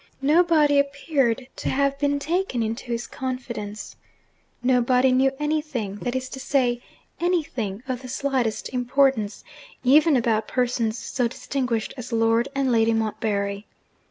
Nobody 0.23 0.79
appeared 0.79 1.47
to 1.57 1.69
have 1.69 1.99
been 1.99 2.17
taken 2.17 2.63
into 2.63 2.85
his 2.85 3.05
confidence. 3.05 3.95
Nobody 4.63 5.11
knew 5.11 5.31
anything 5.37 5.97
(that 5.97 6.15
is 6.15 6.27
to 6.29 6.39
say, 6.39 6.81
anything 7.19 7.83
of 7.87 8.01
the 8.01 8.09
slightest 8.09 8.69
importance) 8.73 9.43
even 9.83 10.17
about 10.17 10.47
persons 10.47 10.97
so 10.97 11.27
distinguished 11.27 11.93
as 11.97 12.11
Lord 12.11 12.47
and 12.55 12.71
Lady 12.71 12.95
Montbarry. 12.95 13.67